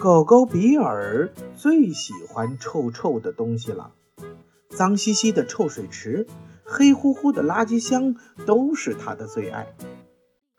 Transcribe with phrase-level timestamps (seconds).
[0.00, 3.90] 狗狗比尔最喜欢臭臭的东西了，
[4.68, 6.28] 脏兮兮的臭水池、
[6.64, 8.14] 黑乎乎的垃圾箱
[8.46, 9.66] 都是他的最爱。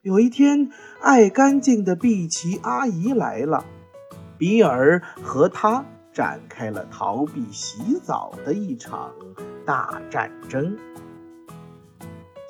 [0.01, 3.63] 有一天，爱干净的碧琪阿姨来了，
[4.37, 9.13] 比尔和她展开了逃避洗澡的一场
[9.65, 10.77] 大战争。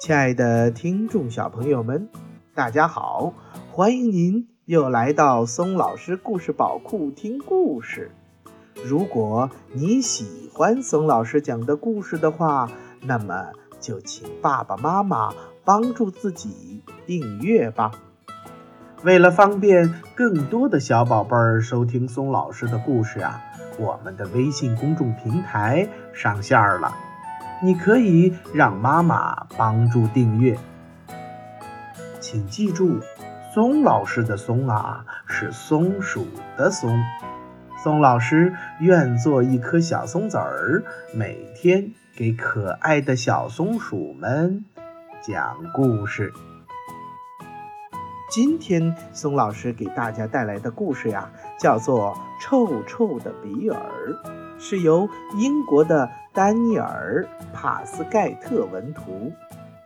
[0.02, 2.10] 亲爱的听众小朋友们，
[2.56, 3.36] 大家好，
[3.72, 4.48] 欢迎您。
[4.70, 8.12] 又来到松老师故事宝库听故事。
[8.86, 12.70] 如果你喜欢松老师讲的故事的话，
[13.02, 13.48] 那么
[13.80, 15.34] 就请爸爸妈妈
[15.66, 17.94] 帮助自己订阅吧。
[19.02, 23.42] 为了方便更多的小宝贝儿收听松老师的故事啊，
[23.80, 26.96] 我们的微信公众平台上线了，
[27.64, 30.56] 你可以让妈妈帮助订阅。
[32.20, 33.00] 请记住。
[33.52, 36.96] 松老师的“松”啊，是松鼠的“松”。
[37.84, 40.84] 松老师愿做一颗小松子儿，
[41.16, 44.66] 每天给可爱的小松鼠们
[45.24, 46.32] 讲故事。
[48.30, 53.80] 今天松老师给大家带来的故事呀，叫做《臭臭的比尔》，
[54.60, 59.34] 是由英国的丹尼尔·帕斯盖特文图，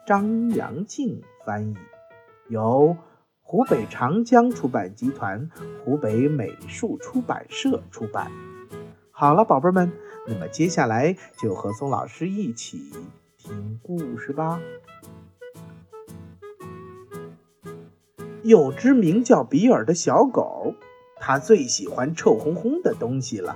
[0.05, 1.77] 张扬静翻译，
[2.49, 2.97] 由。
[3.53, 5.47] 湖北长江出版集团、
[5.85, 8.31] 湖北美术出版社出版。
[9.11, 9.91] 好了，宝贝们，
[10.27, 12.91] 那么接下来就和松老师一起
[13.37, 14.59] 听故事吧。
[18.41, 20.73] 有只名叫比尔的小狗，
[21.17, 23.55] 它最喜欢臭烘烘的东西了，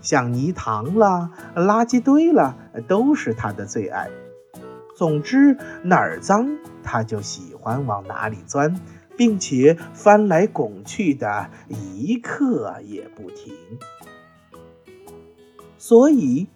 [0.00, 2.56] 像泥塘啦、垃圾堆啦，
[2.88, 4.08] 都是它的最爱。
[4.96, 6.48] 总之，哪儿脏，
[6.82, 8.80] 它就喜欢往哪里钻。
[9.16, 13.54] 并且翻来拱去的一刻也不停，
[15.78, 16.46] 所以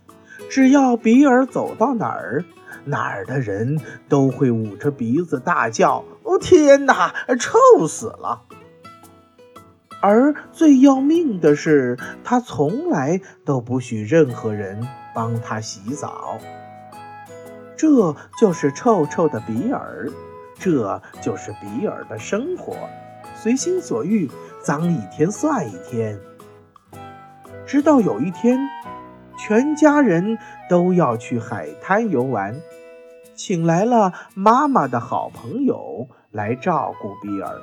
[0.49, 2.45] 只要比尔走到哪儿，
[2.85, 8.43] 哪儿的人都会捂着鼻子大叫：“哦天哪，臭死了！”
[10.03, 16.39] 而最要命的是，他从来都不许任何人帮他洗澡。
[17.77, 20.09] 这就是臭臭的比尔。
[20.61, 22.77] 这就是比尔的生活，
[23.35, 24.31] 随心所欲，
[24.63, 26.21] 脏一天算一天。
[27.67, 28.59] 直到有一天，
[29.39, 30.37] 全家人
[30.69, 32.61] 都要去海滩游玩，
[33.35, 37.57] 请来了妈妈的好朋友来照顾比尔，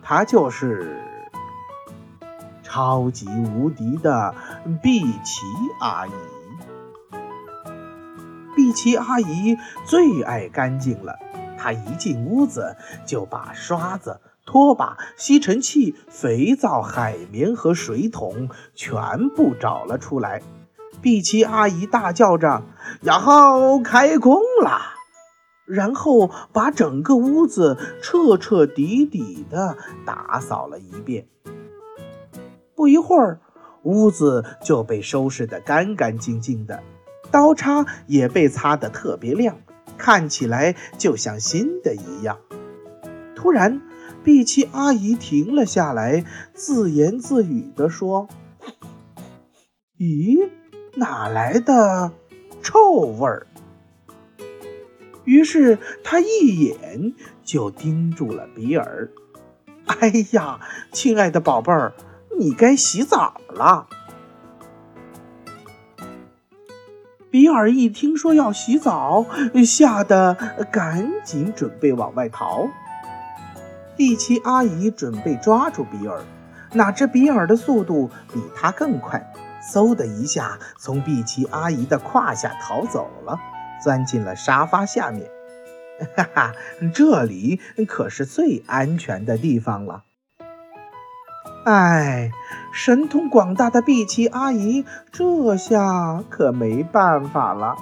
[0.00, 1.02] 他就是
[2.62, 3.26] 超级
[3.56, 4.32] 无敌的
[4.80, 5.40] 碧琪
[5.80, 6.10] 阿姨。
[8.54, 11.16] 碧琪阿姨最爱干净了。
[11.58, 20.40] 他一进屋子，就把刷子、拖把、吸尘器、肥皂、海绵和水桶全部找了出来。
[21.02, 22.62] 碧琪阿姨大叫着
[23.02, 24.94] ：“呀吼，开工啦！”
[25.66, 29.76] 然后把整个屋子彻彻底底的
[30.06, 31.26] 打扫了一遍。
[32.74, 33.40] 不一会儿，
[33.82, 36.82] 屋子就被收拾得干干净净的，
[37.30, 39.56] 刀叉也被擦得特别亮。
[39.98, 42.38] 看起来就像新的一样。
[43.34, 43.82] 突然，
[44.24, 48.28] 碧琪阿姨停了下来，自言自语地说
[49.98, 50.48] ：“咦，
[50.94, 52.12] 哪来的
[52.62, 53.46] 臭味儿？”
[55.24, 59.10] 于是她一眼就盯住了比尔。
[59.86, 60.60] “哎呀，
[60.92, 61.92] 亲爱的宝贝儿，
[62.38, 63.88] 你该洗澡了。”
[67.30, 69.26] 比尔一听说要洗澡，
[69.66, 70.34] 吓得
[70.72, 72.66] 赶紧准备往外逃。
[73.96, 76.20] 碧琪阿姨准备抓住比尔，
[76.72, 79.30] 哪知比尔的速度比他更快，
[79.72, 83.38] 嗖的一下从碧琪阿姨的胯下逃走了，
[83.82, 85.28] 钻进了沙发下面。
[86.16, 86.52] 哈哈，
[86.94, 90.04] 这里可是最安全的地方了。
[91.68, 92.32] 哎，
[92.72, 97.76] 神通广大的碧琪阿姨这下可没办法了。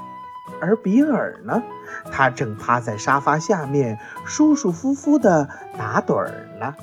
[0.61, 1.63] 而比尔呢，
[2.11, 5.49] 他正趴在沙发下面舒舒服服的
[5.79, 6.75] 打盹儿呢。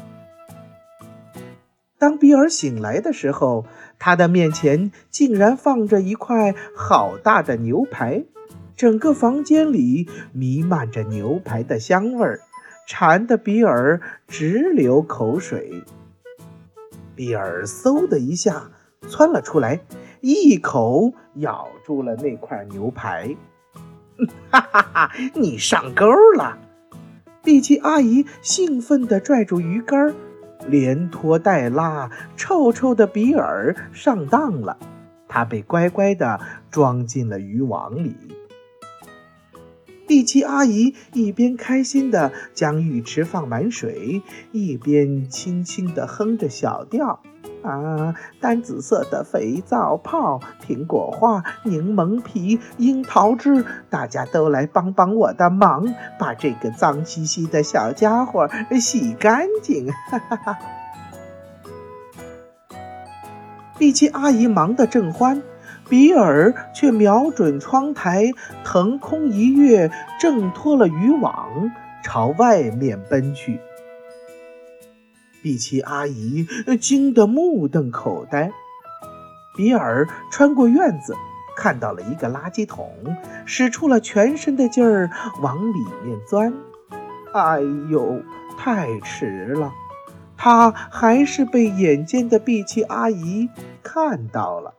[2.00, 3.66] 当比尔醒来的时候，
[4.00, 8.24] 他的面前竟然放着一块好大的牛排，
[8.78, 12.40] 整个房间里弥漫着牛排的香味儿，
[12.88, 15.84] 馋得比尔直流口水。
[17.16, 18.70] 比尔嗖的一下
[19.08, 19.80] 窜了出来，
[20.22, 23.36] 一口咬住了那块牛排。
[24.52, 25.12] 哈哈哈！
[25.34, 26.06] 你上钩
[26.38, 26.58] 了！
[27.44, 30.14] 碧琪阿姨兴奋地拽住鱼竿，
[30.68, 34.78] 连拖带拉，臭臭的比尔上当了，
[35.28, 36.40] 他被乖乖地
[36.70, 38.16] 装进了渔网里。
[40.14, 44.22] 碧琪阿姨一边开心地将浴池放满水，
[44.52, 47.20] 一边轻轻地哼着小调
[47.66, 58.48] ：“啊，淡紫色的肥皂泡，苹果花，柠檬皮，樱桃汁，大家都来帮帮我的忙，把这个脏兮兮的小家伙
[58.80, 60.60] 洗干净！”哈哈哈。
[63.80, 65.42] 碧琪阿姨忙得正欢。
[65.90, 68.32] 比尔却瞄准窗台，
[68.64, 71.72] 腾空一跃，挣脱了渔网，
[72.04, 73.60] 朝外面奔去。
[75.42, 76.48] 碧琪阿姨
[76.80, 78.52] 惊得目瞪口呆。
[79.56, 81.16] 比尔穿过院子，
[81.56, 82.90] 看到了一个垃圾桶，
[83.46, 86.54] 使出了全身的劲儿往里面钻。
[87.34, 87.60] 哎
[87.92, 88.22] 呦，
[88.58, 89.72] 太迟了！
[90.38, 93.50] 他还是被眼尖的碧琪阿姨
[93.84, 94.74] 看到了。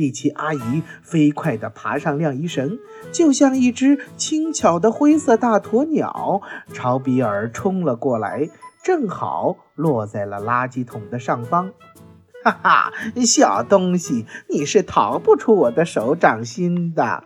[0.00, 2.78] 碧琪阿姨飞快地爬上晾衣绳，
[3.12, 6.40] 就像一只轻巧的灰色大鸵鸟，
[6.72, 8.48] 朝比尔冲了过来，
[8.82, 11.70] 正好落在了垃圾桶的上方。
[12.42, 12.92] 哈哈，
[13.26, 17.24] 小东西，你是逃不出我的手掌心的。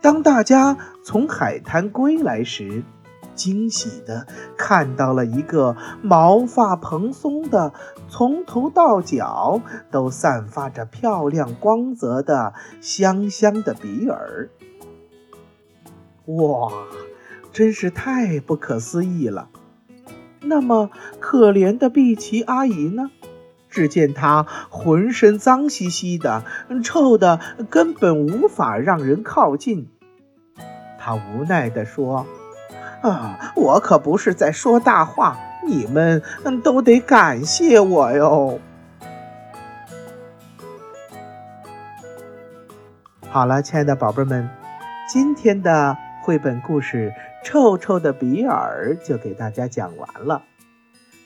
[0.00, 2.82] 当大家从海滩归来时，
[3.34, 4.26] 惊喜地
[4.56, 7.72] 看到了一个毛发蓬松的、
[8.08, 9.60] 从头到脚
[9.90, 14.48] 都散发着漂亮光泽的香香的比尔。
[16.26, 16.72] 哇，
[17.52, 19.48] 真是太不可思议了！
[20.40, 20.90] 那么
[21.20, 23.10] 可怜的碧琪阿姨呢？
[23.68, 26.44] 只见她浑身脏兮兮的，
[26.82, 29.88] 臭的根本无法让人靠近。
[30.98, 32.26] 她无奈地说。
[33.04, 36.22] 啊，我可不是在说大话，你们
[36.62, 38.58] 都得感谢我哟。
[43.28, 44.48] 好了，亲爱的宝贝们，
[45.06, 47.12] 今天的绘本故事
[47.46, 50.40] 《臭臭的比尔》就给大家讲完了。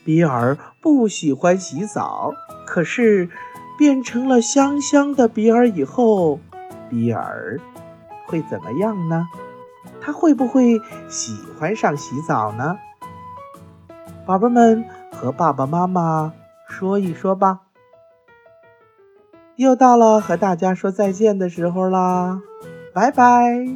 [0.05, 2.35] 比尔不喜欢洗澡，
[2.67, 3.31] 可是
[3.79, 6.41] 变成了香香的比尔以后，
[6.91, 7.61] 比尔
[8.27, 9.29] 会怎么样呢？
[10.01, 12.79] 他会不会喜欢上洗澡呢？
[14.27, 16.33] 宝贝们和爸爸妈妈
[16.69, 17.61] 说一说吧。
[19.57, 22.41] 又到了和大家说再见的时候啦，
[22.95, 23.67] 拜拜。